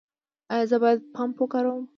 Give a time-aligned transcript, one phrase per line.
[0.53, 1.83] ایا زه باید پمپ وکاروم؟